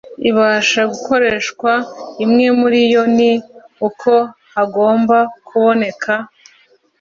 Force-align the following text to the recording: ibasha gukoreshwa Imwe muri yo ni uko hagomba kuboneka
ibasha 0.29 0.81
gukoreshwa 0.91 1.71
Imwe 2.23 2.47
muri 2.59 2.79
yo 2.93 3.03
ni 3.17 3.31
uko 3.87 4.11
hagomba 4.55 5.17
kuboneka 5.47 6.13